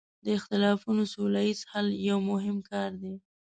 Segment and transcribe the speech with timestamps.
[0.25, 3.13] د اختلافونو سوله ییز حل یو مهم کار دی.